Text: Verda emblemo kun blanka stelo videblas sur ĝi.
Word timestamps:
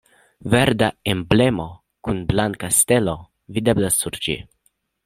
Verda 0.53 0.87
emblemo 1.13 1.67
kun 2.09 2.25
blanka 2.33 2.73
stelo 2.81 3.17
videblas 3.59 4.03
sur 4.05 4.21
ĝi. 4.27 4.43